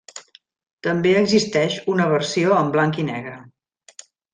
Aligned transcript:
També 0.87 1.11
existeix 1.21 1.77
una 1.95 2.11
versió 2.17 2.59
en 2.65 2.77
blanc 2.79 3.03
i 3.07 3.11
negre. 3.15 3.41